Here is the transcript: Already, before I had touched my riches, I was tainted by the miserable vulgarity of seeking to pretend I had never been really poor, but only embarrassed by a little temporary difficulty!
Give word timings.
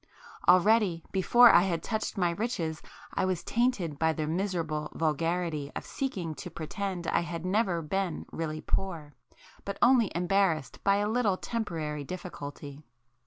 Already, 0.47 1.03
before 1.11 1.51
I 1.53 1.61
had 1.61 1.83
touched 1.83 2.17
my 2.17 2.31
riches, 2.31 2.81
I 3.13 3.23
was 3.23 3.43
tainted 3.43 3.99
by 3.99 4.13
the 4.13 4.25
miserable 4.25 4.89
vulgarity 4.95 5.71
of 5.75 5.85
seeking 5.85 6.33
to 6.41 6.49
pretend 6.49 7.05
I 7.05 7.19
had 7.19 7.45
never 7.45 7.83
been 7.83 8.25
really 8.31 8.61
poor, 8.61 9.13
but 9.63 9.77
only 9.79 10.11
embarrassed 10.15 10.83
by 10.83 10.95
a 10.95 11.07
little 11.07 11.37
temporary 11.37 12.03
difficulty! 12.03 12.81